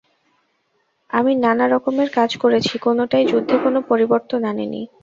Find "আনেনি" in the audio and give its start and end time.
4.43-4.81